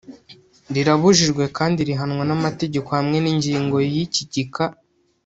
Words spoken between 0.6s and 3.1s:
rirabujijwe kandi rihanwa n'amategeko